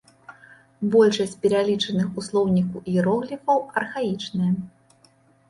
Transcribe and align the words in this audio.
Большасць 0.95 1.35
пералічаных 1.43 2.07
у 2.21 2.23
слоўніку 2.29 2.83
іерогліфаў 2.95 3.57
архаічныя. 3.83 4.51